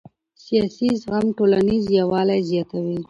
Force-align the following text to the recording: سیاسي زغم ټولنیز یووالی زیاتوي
سیاسي 0.43 0.87
زغم 1.01 1.25
ټولنیز 1.37 1.83
یووالی 1.99 2.39
زیاتوي 2.49 2.97